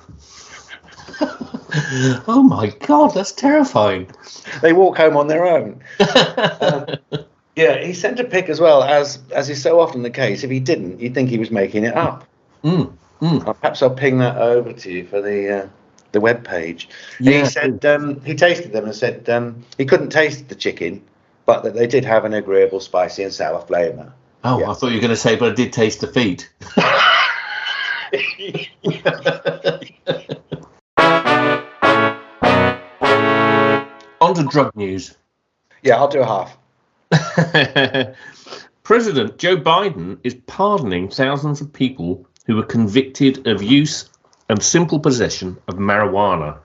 [2.48, 4.08] my god, that's terrifying.
[4.62, 5.82] They walk home on their own.
[6.60, 6.86] Um,
[7.56, 10.44] yeah, he sent a pic as well, as as is so often the case.
[10.44, 12.24] If he didn't, you'd think he was making it up.
[12.62, 13.46] Mm, mm.
[13.46, 15.68] Uh, Perhaps I'll ping that over to you for the uh,
[16.12, 16.88] the web page.
[17.21, 17.40] Yeah.
[17.40, 21.03] He said um, he tasted them and said um, he couldn't taste the chicken,
[21.47, 24.12] but that they did have an agreeable spicy and sour flavour.
[24.44, 24.71] Oh, Yeah.
[24.71, 26.49] I thought you were going to say, but I did taste the feet.
[34.21, 35.16] On to drug news.
[35.83, 36.57] Yeah, I'll do a half.
[38.83, 44.09] President Joe Biden is pardoning thousands of people who were convicted of use
[44.48, 46.58] and simple possession of marijuana.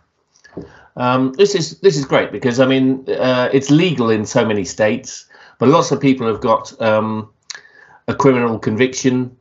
[0.96, 4.63] Um, this is this is great because I mean uh, it's legal in so many
[4.63, 5.26] states,
[5.60, 7.32] but lots of people have got um,
[8.08, 9.36] a criminal conviction,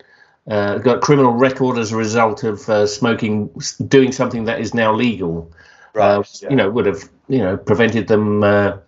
[0.48, 3.50] uh, got a criminal record as a result of uh, smoking,
[3.88, 5.52] doing something that is now legal.
[5.94, 6.18] Right.
[6.18, 8.78] Uh, You know, would have you know prevented them uh,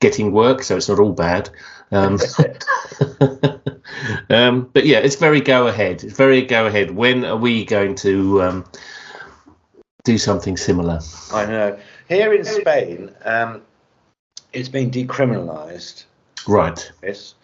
[0.00, 1.50] getting work, so it's not all bad.
[1.92, 2.18] Um,
[4.30, 6.02] um, but yeah, it's very go ahead.
[6.04, 6.90] It's very go ahead.
[6.90, 8.64] When are we going to um,
[10.08, 11.00] do something similar?
[11.34, 11.78] I know.
[12.08, 13.60] Here in Spain, um,
[14.54, 16.04] it's been decriminalised.
[16.46, 16.90] Right.
[17.02, 17.34] Yes.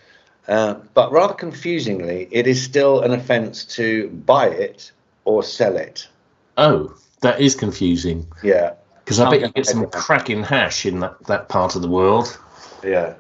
[0.49, 4.93] Uh, but rather confusingly, it is still an offence to buy it
[5.27, 6.09] or sell it.
[6.57, 8.75] Oh, that is confusing Yeah.
[9.05, 12.39] because I bet you get some cracking hash in that, that part of the world.
[12.83, 13.15] Yeah.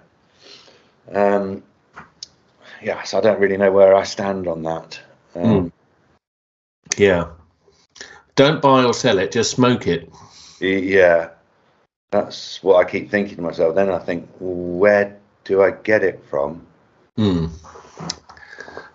[1.12, 1.62] Um,
[2.83, 5.00] yeah, so I don't really know where I stand on that.
[5.35, 5.70] Um,
[6.96, 7.26] Yeah.
[8.37, 10.11] Don't buy or sell it, just smoke it.
[10.61, 11.31] Yeah.
[12.11, 13.75] That's what I keep thinking to myself.
[13.75, 16.66] Then I think, where do I get it from?
[17.16, 17.47] Hmm.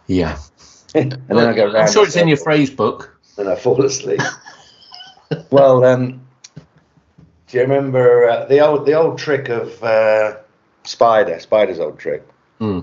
[0.08, 0.38] Yeah.
[0.96, 3.18] and then I go I'm sure it's in your phrase book.
[3.38, 4.22] and I fall asleep.
[5.52, 6.22] well, um,
[7.48, 10.38] do you remember uh, the old the old trick of uh,
[10.84, 11.40] Spider?
[11.40, 12.24] Spider's old trick
[12.60, 12.82] Hmm.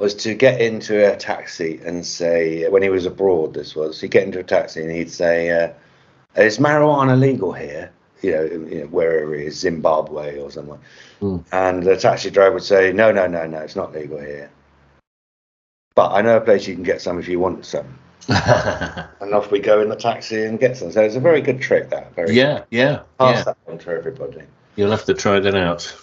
[0.00, 3.52] Was to get into a taxi and say when he was abroad.
[3.52, 5.72] This was he'd get into a taxi and he'd say, uh,
[6.40, 10.78] "Is marijuana legal here?" You know, you know, wherever he is, Zimbabwe or somewhere.
[11.20, 11.44] Mm.
[11.52, 14.50] And the taxi driver would say, "No, no, no, no, it's not legal here."
[15.94, 17.98] But I know a place you can get some if you want some.
[19.20, 20.92] And off we go in the taxi and get some.
[20.92, 21.90] So it's a very good trick.
[21.90, 23.44] That very yeah, yeah, pass yeah.
[23.44, 24.42] that on to everybody.
[24.76, 25.94] You'll have to try that out.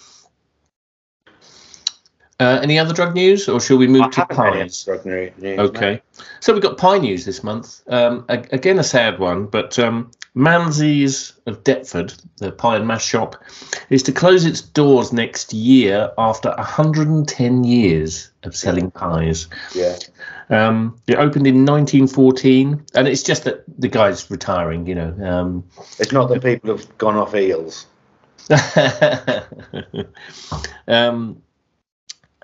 [2.40, 4.66] Uh, any other drug news, or shall we move I to pies?
[4.66, 6.00] extraordinary news, Okay,
[6.38, 7.82] so we've got pie news this month.
[7.88, 13.04] Um, a- again, a sad one, but um, Manze's of Deptford, the pie and mash
[13.04, 13.42] shop,
[13.90, 19.48] is to close its doors next year after 110 years of selling pies.
[19.74, 19.96] Yeah.
[20.48, 25.12] Um, it opened in 1914, and it's just that the guy's retiring, you know.
[25.28, 25.64] Um,
[25.98, 27.86] It's not that people have gone off eels.
[30.88, 31.42] um,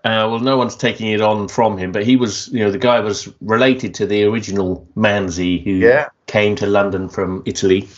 [0.05, 2.79] uh, well, no one's taking it on from him, but he was, you know, the
[2.79, 6.09] guy was related to the original Manze who Yeah.
[6.27, 7.89] came to London from Italy.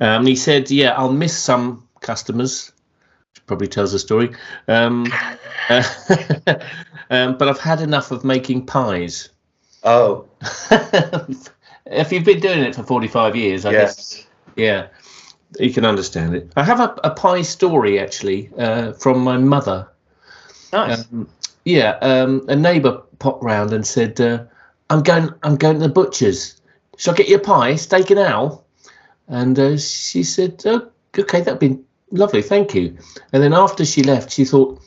[0.00, 2.72] Um, he said, "Yeah, I'll miss some customers."
[3.34, 4.30] Which probably tells the story.
[4.68, 5.06] Um,
[5.68, 5.82] uh,
[7.10, 9.28] um, but I've had enough of making pies.
[9.84, 10.26] Oh,
[10.70, 14.26] if you've been doing it for 45 years, I guess yes.
[14.56, 14.86] yeah,
[15.58, 16.52] you can understand it.
[16.56, 19.88] I have a, a pie story actually uh, from my mother.
[20.72, 21.06] Nice.
[21.12, 21.28] Um,
[21.64, 24.44] yeah, um, a neighbour popped round and said, uh,
[24.90, 26.60] "I'm going, I'm going to the butcher's.
[26.96, 28.64] Shall I get you a pie, steak and owl?"
[29.28, 31.78] And uh, she said, oh, "Okay, that'd be
[32.10, 32.96] lovely, thank you."
[33.32, 34.80] And then after she left, she thought,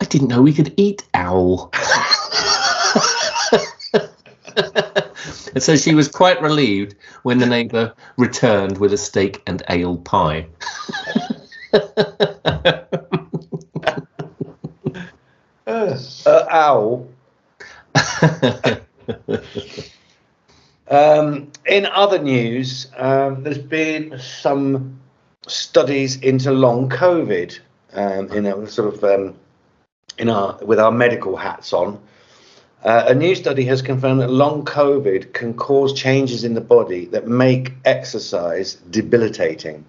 [0.00, 1.70] "I didn't know we could eat owl."
[3.94, 9.98] and so she was quite relieved when the neighbour returned with a steak and ale
[9.98, 10.46] pie.
[16.26, 17.08] Uh, owl.
[20.90, 24.98] Um, in other news, um, there's been some
[25.46, 27.60] studies into long COVID.
[27.92, 29.34] Um, in a sort of um,
[30.18, 32.00] in our with our medical hats on.
[32.84, 37.04] Uh, a new study has confirmed that long COVID can cause changes in the body
[37.06, 39.84] that make exercise debilitating.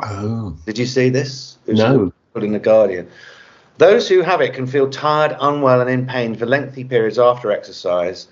[0.00, 0.56] Oh.
[0.64, 1.58] Did you see this?
[1.66, 2.12] It was No.
[2.32, 3.08] put in the Guardian.
[3.78, 7.52] Those who have it can feel tired, unwell, and in pain for lengthy periods after
[7.52, 8.26] exercise.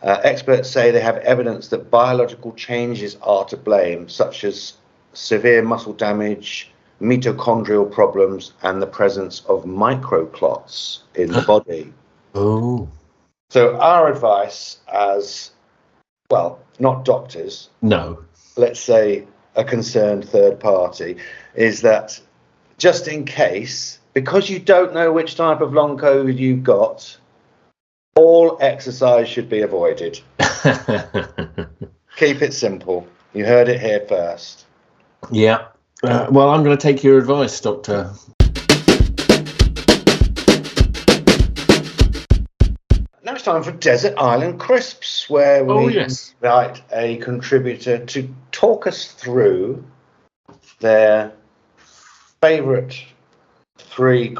[0.00, 4.74] Uh, experts say they have evidence that biological changes are to blame, such as
[5.12, 11.92] severe muscle damage, mitochondrial problems, and the presence of microclots in the body.
[12.34, 12.88] Oh.
[13.50, 15.50] So, our advice as
[16.30, 18.18] well, not doctors, No.
[18.56, 21.16] let's say a concerned third party,
[21.54, 22.18] is that
[22.78, 27.16] just in case, because you don't know which type of long COVID you've got,
[28.16, 30.20] all exercise should be avoided.
[32.16, 33.06] Keep it simple.
[33.32, 34.66] You heard it here first.
[35.30, 35.66] yeah.
[36.04, 38.12] Uh, well, I'm going to take your advice, Doctor.
[43.24, 46.34] Now it's time for Desert Island Crisps, where we Oh, yes.
[46.42, 49.84] invite a contributor to talk us through
[50.80, 51.32] their
[52.40, 53.00] favourite
[53.82, 54.36] three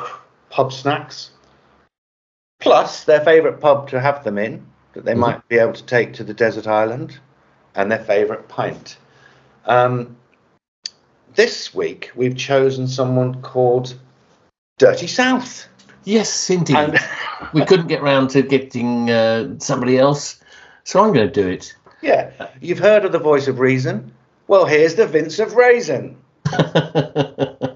[0.51, 1.31] pub snacks,
[2.61, 5.19] plus their favourite pub to have them in that they Mhm.
[5.19, 7.19] might be able to take to the desert island,
[7.75, 8.97] and their favourite pint.
[9.67, 10.17] Um,
[11.35, 13.95] this week we've chosen someone called
[14.79, 15.67] Dirty South.
[16.05, 16.77] Yes, indeed.
[16.77, 16.99] And
[17.55, 20.41] we couldn't get round to getting uh, somebody else,
[20.85, 21.75] so I'm going to do it.
[22.03, 24.13] yeah, you've heard of the voice of reason.
[24.49, 26.17] Well, here's the Vince of Raisin.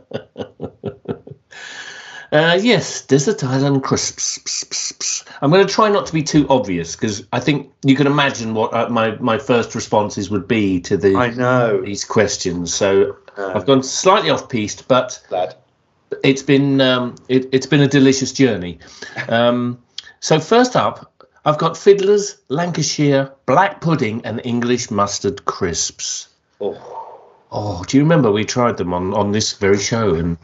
[2.32, 5.24] Uh, yes, Desert Island crisps.
[5.40, 8.54] I'm going to try not to be too obvious because I think you can imagine
[8.54, 12.74] what uh, my my first responses would be to the I know, these questions.
[12.74, 15.54] So Uh, I've gone slightly off piste, but lad.
[16.24, 18.78] it's been um, it, it's been a delicious journey.
[19.28, 19.78] Um,
[20.20, 21.12] so first up,
[21.44, 26.28] I've got Fiddlers, Lancashire, black pudding, and English mustard crisps.
[26.60, 26.74] Oh,
[27.58, 30.14] Oh, do you remember we tried them on on this very show?
[30.14, 30.36] And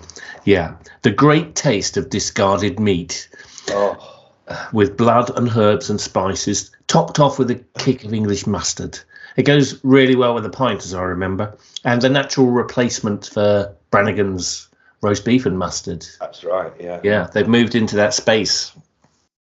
[0.44, 3.29] yeah, the great taste of discarded meat
[3.68, 4.31] oh,
[4.72, 8.98] with blood and herbs and spices, topped off with a kick of English mustard.
[9.37, 13.75] It goes really well with the pint, as I remember, and the natural replacement for
[13.90, 14.68] Brannigan's
[15.03, 16.07] roast beef and mustard.
[16.18, 16.72] that's right.
[16.81, 18.72] Yeah, Yeah, they've moved into that space.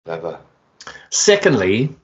[0.06, 0.40] clever.
[1.12, 1.96] Secondly,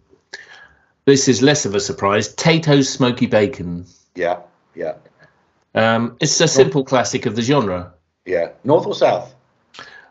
[1.06, 3.86] this is less of a surprise Tayto's Smoky Bacon.
[4.16, 4.42] Yeah,
[4.76, 4.94] yeah,
[5.76, 7.94] Um, it's a simple classic of the genre.
[8.26, 8.50] yeah.
[8.64, 9.34] North or south?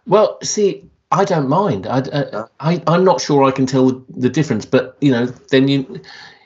[0.06, 1.86] Well, see, I don't mind.
[1.86, 5.68] I, I, I I'm not sure I can tell the difference, but you know, then
[5.68, 6.00] you,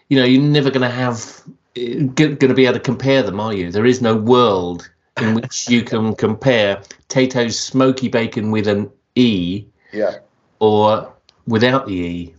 [0.08, 1.42] you know, you're never going to have
[1.74, 3.70] going to be able to compare them, are you?
[3.70, 9.64] There is no world in which you can compare Tayto's smoky bacon with an E
[9.92, 10.18] Yeah,
[10.58, 11.12] or
[11.46, 12.34] without the E.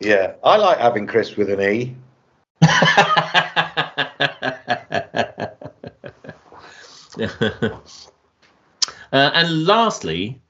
[0.00, 0.34] yeah.
[0.44, 1.96] I like having crisps with an E.
[9.12, 10.40] Uh, and lastly,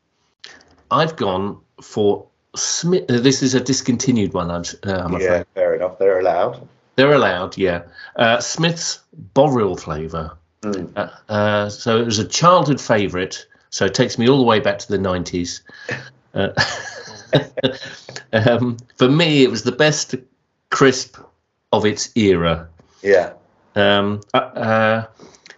[0.92, 3.10] I've gone for Smith.
[3.10, 5.38] Uh, this is a discontinued one, I'm, uh, I'm afraid.
[5.38, 5.98] Yeah, fair enough.
[5.98, 6.68] They're allowed.
[6.94, 7.82] They're allowed, yeah.
[8.14, 9.00] Uh, Smith's
[9.34, 10.36] Bovril flavour.
[10.62, 11.72] Mm.
[11.72, 13.44] So it was a childhood favourite.
[13.70, 15.60] So it takes me all the way back to the 90s.
[16.34, 16.48] Uh,
[18.32, 20.14] um, for me, it was the best
[20.70, 21.18] crisp
[21.72, 22.68] of its era.
[23.02, 23.34] Yeah,
[23.74, 25.04] Um, uh,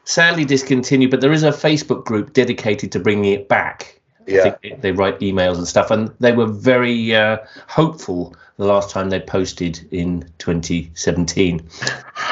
[0.04, 4.00] sadly discontinued, but there is a Facebook group dedicated to bringing it back.
[4.26, 4.54] Yeah.
[4.80, 7.38] they- write emails and stuff, and they were very uh,
[7.68, 11.68] hopeful the last time they posted in 2017.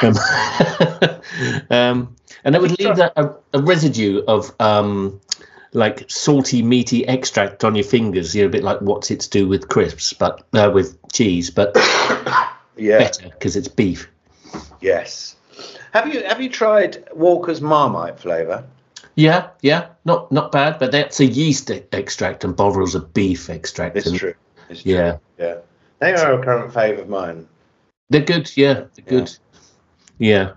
[0.01, 0.15] Um,
[1.69, 5.19] um, and they would leave that, a, a residue of um,
[5.73, 9.29] like salty, meaty extract on your fingers, you know, a bit like what's it to
[9.29, 11.73] do with crisps, but uh, with cheese, but
[12.75, 12.97] Yeah.
[12.99, 14.09] better because it's beef.
[14.81, 15.35] Yes.
[15.93, 18.63] Have you have you tried Walker's Marmite flavour?
[19.15, 23.95] Yeah, yeah, not not bad, but that's a yeast extract, and Bovril's a beef extract.
[23.95, 24.33] It's true.
[24.69, 24.91] It's true.
[24.91, 25.57] Yeah, Yeah.
[25.99, 27.47] They are a current favourite of mine.
[28.09, 28.51] they're good.
[28.57, 29.37] Yeah, they're good.
[30.17, 30.53] Yeah.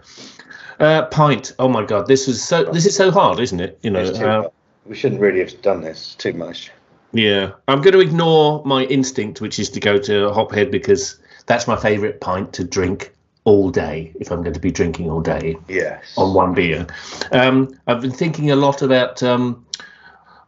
[0.80, 1.54] Uh, pint.
[1.58, 2.64] Oh my god, this is so.
[2.64, 3.78] This is so hard, isn't it?
[3.82, 4.02] You know.
[4.02, 4.48] Uh,
[4.86, 6.14] we shouldn't really have done this.
[6.14, 6.70] Too much.
[7.12, 11.66] yeah, I'm going to ignore my instinct, which is to go to Hophead because that's
[11.66, 13.12] my favourite pint to drink
[13.46, 14.12] all day.
[14.20, 16.02] If I'm going to be drinking all day Yes.
[16.18, 16.86] on one beer,
[17.32, 19.64] um, I've been thinking a lot about um,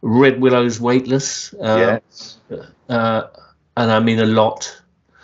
[0.03, 1.53] Red Willow's Weightless.
[1.55, 2.37] Uh, yes.
[2.89, 3.23] uh,
[3.77, 4.81] and I mean a lot.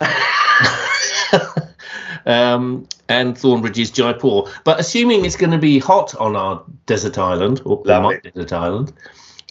[2.26, 4.42] um, and Thornbridge is Jaipur.
[4.64, 8.14] But assuming it's going to be hot on our desert island or Lovely.
[8.16, 8.92] my desert island,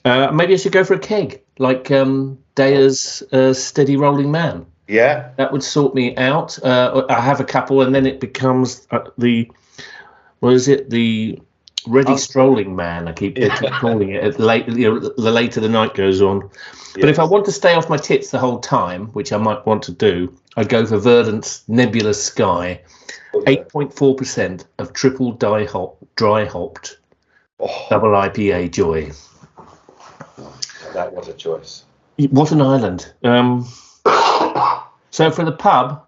[0.03, 4.65] uh, maybe I should go for a keg like um, Deya's uh, Steady Rolling Man.
[4.87, 5.29] Yeah.
[5.37, 6.61] That would sort me out.
[6.63, 9.49] Uh, I have a couple, and then it becomes uh, the
[10.39, 10.89] what is it?
[10.89, 11.39] The
[11.87, 12.17] Ready Oh.
[12.17, 13.07] Strolling Man.
[13.07, 14.23] I keep, I keep calling it.
[14.23, 16.49] At late, you know, the later the night goes on.
[16.95, 17.09] But Yes.
[17.09, 19.83] if I want to stay off my tits the whole time, which I might want
[19.83, 22.81] to do, I'd go for Verdant's Nebulous Sky.
[23.47, 26.97] Eight point four percent of triple dry hop, dry hopped
[27.59, 29.11] Oh, double IPA joy.
[30.93, 31.83] that was a choice.
[32.29, 33.11] What an island.
[33.23, 33.67] Um,
[35.15, 36.05] so for the pub,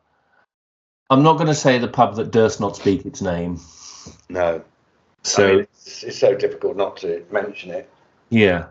[1.09, 3.57] I'm not going to say the pub that durst not speak its name.
[4.27, 4.61] No.
[5.23, 7.89] So I mean, it's, it's so difficult not to mention it.
[8.29, 8.65] yeah,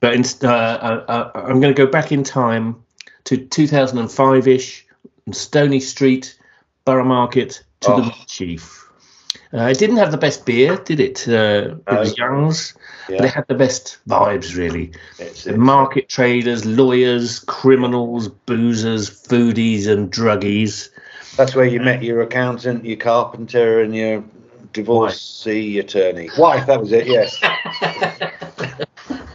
[0.00, 2.82] but in, uh, uh, uh, I'm going to go back in time
[3.26, 4.82] to 2005ish,
[5.30, 6.36] Stoney Street,
[6.84, 8.10] Borough Market, to the Oh.
[8.10, 8.85] Wheatsheaf.
[9.54, 11.26] Uh, it didn't have the best beer, did it?
[11.28, 12.26] Uh, it was No.
[12.26, 12.74] Young's,
[13.08, 13.24] but Yeah.
[13.24, 14.92] it had the best vibes, really.
[15.18, 20.90] It's, it's- market traders, lawyers, criminals, boozers, foodies, and druggies.
[21.36, 24.24] That's where you met your accountant, your carpenter, and your
[24.72, 26.28] divorcee attorney.
[26.38, 27.38] Wife, that was it, yes.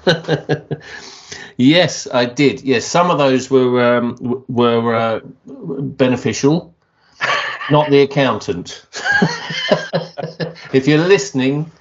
[1.58, 2.62] yes, I did.
[2.62, 6.74] Yes, some of those were um, were uh, beneficial.
[7.72, 8.86] Not the accountant.
[10.74, 11.72] if you're listening,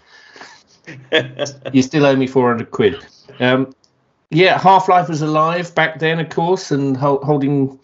[1.72, 3.05] you still owe me 400 quid.
[3.40, 3.74] Um,
[4.31, 7.79] yeah, Half Life was alive back then, of course, and hol- holding,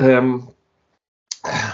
[0.00, 0.50] um,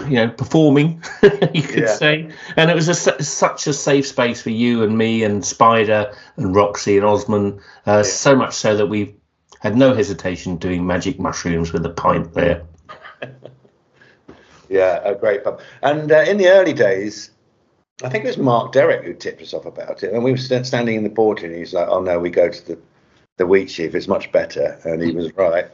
[0.03, 1.03] you know, performing,
[1.55, 1.95] you could Yeah.
[1.95, 2.29] say.
[2.57, 6.55] And it was a, such a safe space for you and me and Spider and
[6.55, 7.61] Roxy and Osman.
[7.87, 9.15] Uh, So much so that we
[9.61, 12.65] had no hesitation doing magic mushrooms with a pint there.
[14.73, 15.61] Yeah, a great pub.
[15.83, 17.31] And uh, in the early days,
[18.03, 20.13] I think it was Mark Derrick who tipped us off about it.
[20.13, 22.67] And we were standing in the porch, and he's like, "Oh no, we go to
[22.67, 22.79] the
[23.37, 23.95] the wheat sheaf.
[23.95, 25.67] It's much better." And he was right.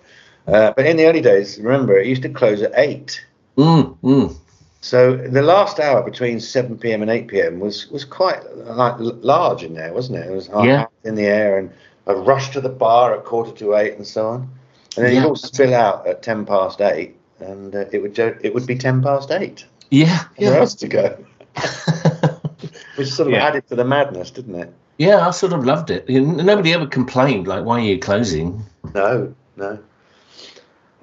[0.49, 3.25] Uh, but in the early days, remember, it used to close at eight.
[3.57, 4.37] Mm, mm.
[4.81, 7.03] So the last hour between 7 p.m.
[7.03, 7.61] and 8 p.m.
[7.61, 10.27] was was quite like large in there, wasn't it?
[10.27, 10.87] It was Yeah.
[11.05, 11.71] in the air, and
[12.07, 14.51] a rush to the bar at quarter to eight, and so on.
[14.97, 15.21] And then Yeah.
[15.23, 18.67] you'd all spill out at 10 past eight, and uh, it would jo- it would
[18.67, 19.65] be 10 past eight.
[19.91, 20.59] Yeah, Where yeah.
[20.61, 21.25] else to go?
[22.97, 23.47] Which sort of Yeah.
[23.47, 24.73] added to the madness, didn't it?
[24.99, 26.09] yeah, I sort of loved it.
[26.09, 28.65] Nobody ever complained, like, why are you closing?
[28.95, 29.79] No, no.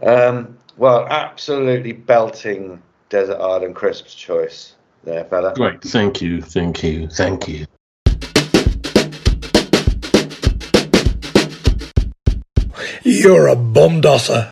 [0.04, 5.54] Um, well, absolutely belting Desert Island Crisps choice there, fella.
[5.56, 5.82] Great.
[5.82, 6.42] Thank you.
[6.42, 7.08] Thank you.
[7.08, 7.66] Thank you.
[13.04, 14.50] You're a bomb dosser.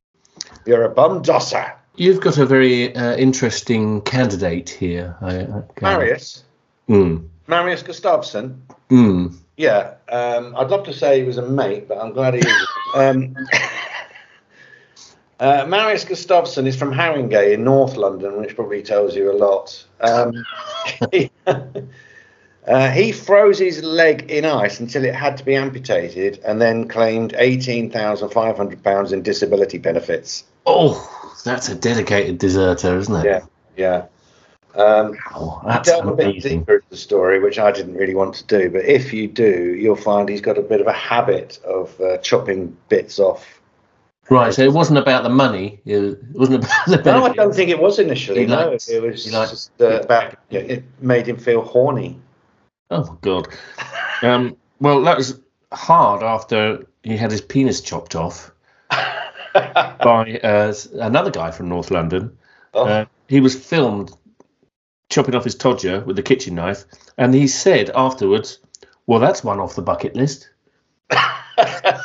[0.66, 1.74] You're a bum dosser.
[1.96, 5.16] You've got a very uh, interesting candidate here.
[5.22, 6.44] I, I, Marius.
[6.90, 8.60] Mm, Marius Gustavson.
[8.90, 9.36] mm.
[9.56, 12.68] Yeah, um, I'd love to say he was a mate, but I'm glad he isn't.
[12.96, 13.36] um,
[15.40, 19.86] uh, Marius Gustavson is from Haringey in North London, which probably tells you a lot.
[20.00, 20.44] Um,
[21.12, 26.60] he, uh, he froze his leg in ice until it had to be amputated and
[26.60, 30.46] then claimed £18,500 in disability benefits.
[30.66, 31.10] Oh,
[31.44, 33.26] that's a dedicated deserter, isn't it?
[33.26, 33.46] Yeah,
[33.78, 34.06] yeah.
[34.76, 38.34] Um, Oh, that's delve a bit deeper into the story, which I didn't really want
[38.36, 38.70] to do.
[38.70, 42.18] But if you do, you'll find he's got a bit of a habit of uh,
[42.18, 43.62] chopping bits off.
[44.30, 45.82] Right, so it wasn't about the money.
[45.86, 48.46] It wasn't about the No, I don't think it was initially.
[48.46, 52.20] No, it was just uh, about yeah, it made him feel horny.
[52.90, 53.48] Oh my god.
[54.22, 55.40] Um, well, that was
[55.74, 58.52] hard after he had his penis chopped off
[59.54, 62.38] by uh, another guy from North London.
[62.74, 64.12] Oh, Uh, he was filmed
[65.10, 66.86] chopping off his todger with a kitchen knife,
[67.18, 68.60] and he said afterwards,
[69.08, 70.50] "Well, that's one off the bucket list."
[71.12, 72.02] I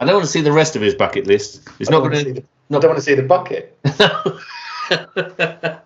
[0.00, 1.62] don't want to see the rest of his bucket list.
[1.80, 2.32] It's I not going to.
[2.34, 3.78] the- I don't want to see the bucket.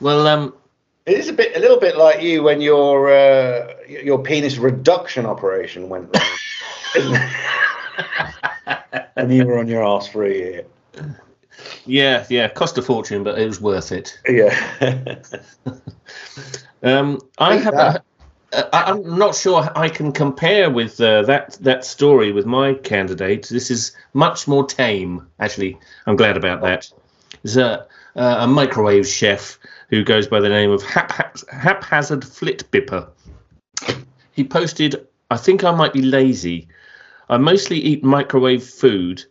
[0.00, 0.54] well, um,
[1.06, 5.26] It is a bit, a little bit like you when your uh, your penis reduction
[5.26, 7.18] operation went wrong?
[9.16, 10.66] and you were on your ass for a year.
[11.86, 14.18] yeah, yeah, cost a fortune, but it was worth it.
[14.28, 15.22] Yeah.
[16.84, 17.74] Um, I have.
[17.74, 18.04] A,
[18.52, 23.48] I, I'm not sure I can compare with uh, that that story with my candidate.
[23.48, 25.26] This is much more tame.
[25.40, 26.92] Actually, I'm glad about that.
[27.42, 27.86] There's a
[28.16, 29.58] a microwave chef
[29.88, 33.08] who goes by the name of Hap, Haphazard Flit Bipper.
[34.32, 36.68] He posted, "I think I might be lazy.
[37.28, 39.24] I mostly eat microwave food,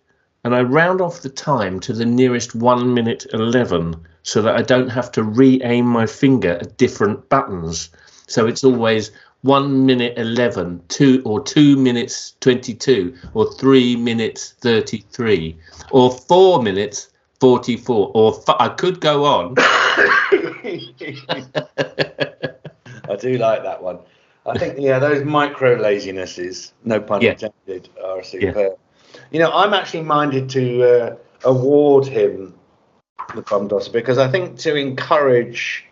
[0.43, 4.61] and I round off the time to the nearest one minute 11 so that I
[4.61, 7.89] don't have to re aim my finger at different buttons.
[8.27, 15.57] So it's always one minute 11, two or two minutes 22, or three minutes 33,
[15.91, 19.55] or four minutes 44, or f- I could go on.
[23.09, 23.99] I do like that one.
[24.45, 27.31] I think yeah, those micro lazinesses, no pun Yeah.
[27.31, 28.77] intended, are superb.
[29.31, 31.15] You know, I'm actually minded to uh,
[31.45, 32.55] award him
[33.35, 35.85] the Dosser because I think to encourage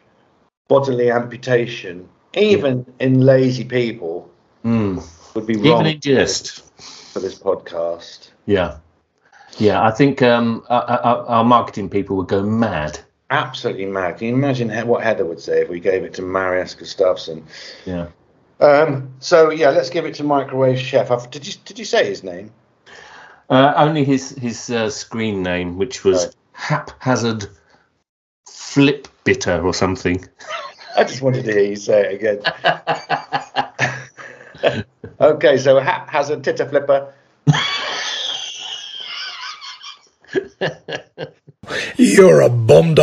[0.67, 4.29] bodily amputation, even in lazy people,
[4.63, 5.03] Mm.
[5.33, 6.61] would be Even wrong in jest.
[7.13, 8.29] for this podcast.
[8.45, 8.77] Yeah.
[9.57, 12.99] Yeah, I think um, our, our, our marketing people would go mad.
[13.31, 14.17] Absolutely mad.
[14.17, 17.43] Can you imagine what Heather would say if we gave it to Marius Gustavson?
[17.85, 18.07] Yeah.
[18.61, 21.09] Um, so yeah, let's give it to Microwave Chef.
[21.09, 22.51] I've, did you did you say his name?
[23.49, 26.35] Uh, only his his uh, screen name, which was Right.
[26.53, 27.47] haphazard
[28.47, 30.23] flip bitter or something.
[30.97, 32.41] I just wanted to hear you say it
[34.63, 34.83] again.
[35.19, 37.13] okay, so ha- has a titter flipper.
[41.97, 42.93] You're a bum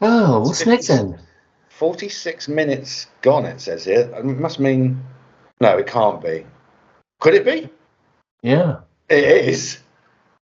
[0.00, 1.18] Oh, what's next then?
[1.70, 4.10] 46 minutes gone, it says here.
[4.14, 5.02] It must mean.
[5.60, 6.46] No, it can't be.
[7.20, 7.68] Could it be?
[8.42, 8.80] Yeah.
[9.08, 9.78] It is.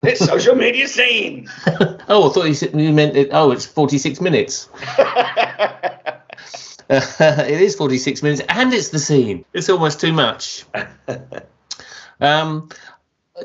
[0.02, 1.48] It's social media scene.
[2.08, 3.30] oh, I thought you, said, you meant it.
[3.32, 4.68] Oh, it's 46 minutes.
[6.90, 9.44] it is 46 minutes and it's the scene.
[9.52, 10.64] It's almost too much.
[12.20, 12.68] Um,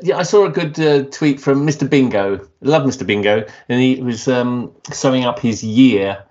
[0.01, 1.89] yeah, I saw a good uh, tweet from Mr.
[1.89, 2.47] Bingo.
[2.61, 3.05] Love Mr.
[3.05, 6.23] Bingo, and he was um, summing up his year,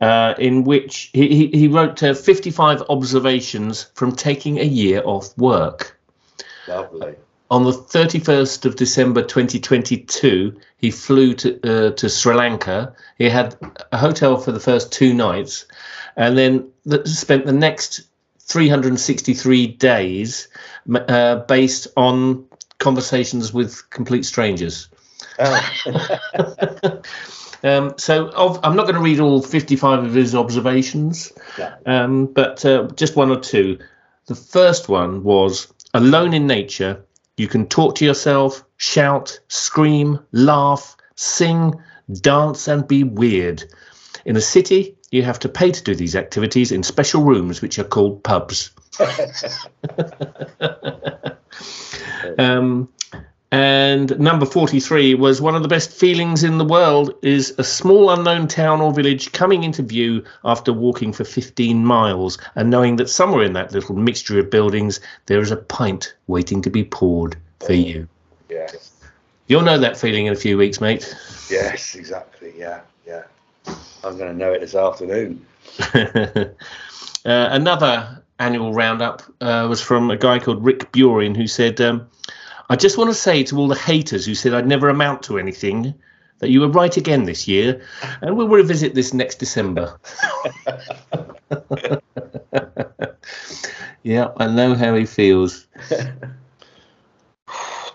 [0.00, 5.36] uh, in which he he, he wrote uh, 55 observations from taking a year off
[5.38, 5.98] work.
[6.68, 7.14] Lovely.
[7.50, 12.94] On the 31st of December 2022, he flew to uh, to Sri Lanka.
[13.16, 13.56] He had
[13.90, 15.64] a hotel for the first two nights,
[16.16, 18.02] and then the, spent the next
[18.40, 20.48] 363 days
[20.94, 22.47] uh, based on
[22.78, 24.88] conversations with complete strangers.
[25.38, 25.60] Oh.
[27.64, 31.74] Um, so of, I'm not going to read all 55 of his observations, Yeah.
[31.86, 33.78] um, but uh, just one or two.
[34.26, 37.04] The first one was alone in nature,
[37.36, 41.74] you can talk to yourself, shout, scream, laugh, sing,
[42.20, 43.64] dance, and be weird.
[44.24, 47.76] In a city, you have to pay to do these activities in special rooms, which
[47.80, 48.70] are called pubs.
[52.38, 52.88] um,
[53.50, 58.10] and number 43 was one of the best feelings in the world is a small
[58.10, 63.08] unknown town or village coming into view after walking for 15 miles and knowing that
[63.08, 67.36] somewhere in that little mixture of buildings there is a pint waiting to be poured
[67.60, 68.06] for you.
[68.50, 68.92] yes.
[69.46, 71.16] You'll know that feeling in a few weeks, mate.
[71.50, 72.52] Yes, exactly.
[72.54, 73.22] Yeah, yeah.
[74.04, 75.44] I'm going to know it this afternoon.
[75.94, 76.44] uh,
[77.24, 82.08] another annual roundup uh, was from a guy called Rick Burin who said, um,
[82.70, 85.38] I just want to say to all the haters who said I'd never amount to
[85.38, 85.94] anything
[86.38, 87.82] that you were right again this year,
[88.20, 89.98] and we'll revisit this next December.
[94.02, 95.66] yeah, I know how he feels.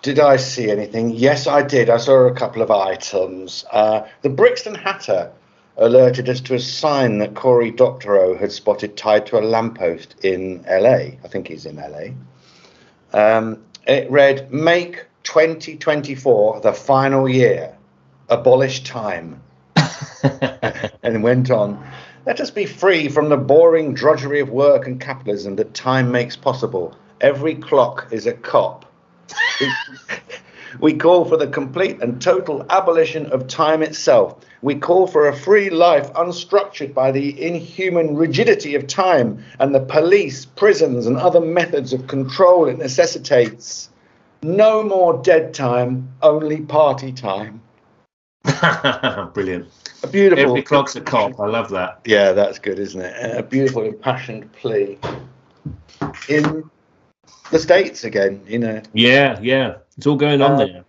[0.01, 1.11] Did I see anything?
[1.11, 1.89] Yes, I did.
[1.89, 3.63] I saw a couple of items.
[3.71, 5.31] Uh, the Brixton Hatter
[5.77, 10.63] alerted us to a sign that Cory Doctorow had spotted tied to a lamppost in
[10.69, 11.17] LA.
[11.23, 12.13] I think he's in LA.
[13.13, 17.75] Um, it read, Make 2024 the final year.
[18.29, 19.41] Abolish time.
[21.03, 21.83] and went on,
[22.25, 26.35] Let us be free from the boring drudgery of work and capitalism that time makes
[26.35, 26.95] possible.
[27.19, 28.85] Every clock is a cop.
[30.79, 34.43] We call for the complete and total abolition of time itself.
[34.61, 39.81] We call for a free life unstructured by the inhuman rigidity of time and the
[39.81, 43.89] police, prisons, and other methods of control it necessitates.
[44.41, 47.61] No more dead time, only party time.
[49.33, 49.69] Brilliant.
[50.03, 50.49] A beautiful.
[50.49, 51.39] Every clock's a cop.
[51.39, 52.01] I love that.
[52.05, 53.37] Yeah, that's good, isn't it?
[53.37, 54.97] A beautiful, impassioned plea.
[56.27, 56.69] In
[57.51, 58.81] the States again, you know.
[58.93, 59.75] Yeah, yeah.
[59.97, 60.85] It's all going on Uh, there.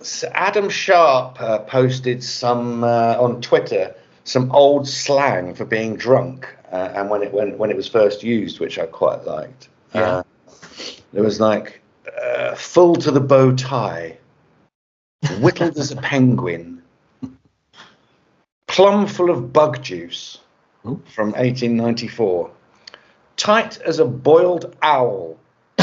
[0.00, 3.94] So Adam Sharp uh, posted some uh, on Twitter
[4.24, 8.22] some old slang for being drunk, uh, and when it when when it was first
[8.22, 9.68] used, which I quite liked.
[9.94, 10.00] Yeah.
[10.02, 10.22] Uh,
[11.12, 11.82] there was like
[12.22, 14.16] uh, full to the bow tie,
[15.40, 16.82] whittled as a penguin,
[18.66, 20.38] plum full of bug juice
[20.86, 21.02] Ooh.
[21.06, 22.50] from 1894,
[23.36, 25.36] tight as a boiled owl.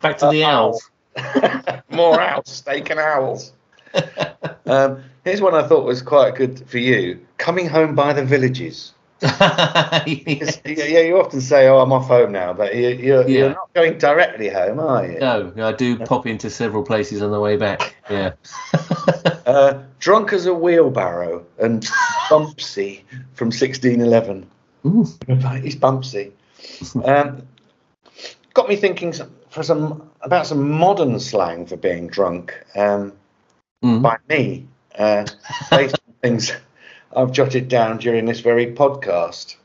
[0.00, 0.90] Back to the owls.
[1.90, 3.52] More owls, steak and owls.
[4.66, 7.24] Um, here's one I thought was quite good for you.
[7.38, 8.92] Coming home by the villages.
[10.06, 10.60] Yes.
[10.66, 13.38] Yeah, you often say, "Oh, I'm off home now," but you, you're, Yeah.
[13.38, 15.18] you're not going directly home, are you?
[15.18, 17.96] No, I do pop into several places on the way back.
[18.10, 18.32] Yeah.
[19.46, 21.82] Uh, drunk as a wheelbarrow and
[22.30, 23.02] Bumpsy
[23.34, 24.46] from 1611.
[24.86, 25.04] Ooh.
[25.60, 26.32] He's Bumpsy.
[27.04, 27.46] Um,
[28.54, 29.12] got me thinking
[29.50, 33.12] for some about some modern slang for being drunk um,
[33.84, 34.00] Mm.
[34.00, 34.66] by me,
[34.98, 35.26] uh,
[35.70, 36.52] based on things
[37.16, 39.56] I've jotted down during this very podcast.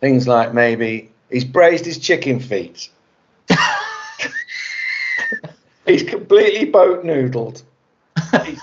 [0.00, 2.90] Things like maybe he's braised his chicken feet.
[5.86, 7.62] he's completely boat noodled.
[8.44, 8.60] He's,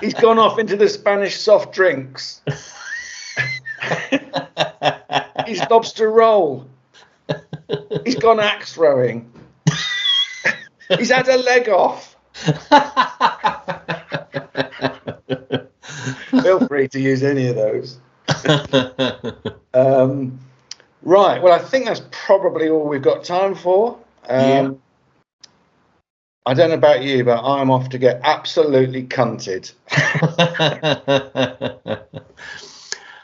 [0.00, 2.40] he's gone off into the Spanish soft drinks.
[5.46, 6.66] he's lobster roll.
[8.04, 9.30] He's gone axe throwing.
[10.96, 12.16] he's had a leg off.
[16.42, 17.98] Feel free to use any of those.
[19.74, 20.38] Um,
[21.02, 21.42] right.
[21.42, 23.98] Well, I think that's probably all we've got time for.
[24.28, 24.70] Um, Yeah.
[26.46, 29.72] I don't know about you, but I'm off to get absolutely cunted.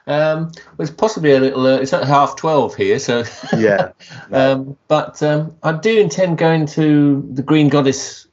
[0.07, 1.67] um, it's possibly a little.
[1.67, 3.25] Uh, it's at half twelve here, so.
[3.57, 3.93] Yeah.
[4.31, 4.53] No.
[4.53, 8.27] um, but um, I do intend going to the Green Goddess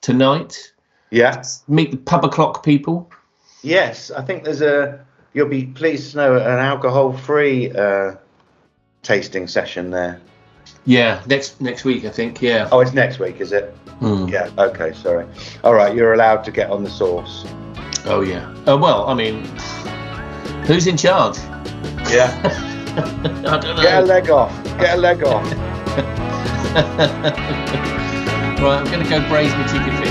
[0.00, 0.72] tonight.
[1.10, 1.42] Yeah.
[1.68, 3.10] Meet the pub o'clock people.
[3.62, 5.04] Yes, I think there's a.
[5.32, 8.14] You'll be pleased to know an alcohol-free uh,
[9.02, 10.20] tasting session there.
[10.84, 12.40] Yeah, next next week I think.
[12.40, 12.68] Yeah.
[12.72, 13.74] Oh, it's next week, is it?
[14.00, 14.28] Hmm.
[14.28, 14.50] Yeah.
[14.58, 14.92] Okay.
[14.92, 15.26] Sorry.
[15.64, 15.94] All right.
[15.94, 17.44] You're allowed to get on the sauce.
[18.04, 18.48] Oh yeah.
[18.66, 19.44] Uh, well, I mean,
[20.66, 21.38] who's in charge?
[22.10, 22.32] Yeah.
[23.46, 23.82] I don't know.
[23.82, 24.64] Get a leg off.
[24.78, 25.44] Get a leg off.
[28.60, 30.05] right, I'm going to go braise my chicken.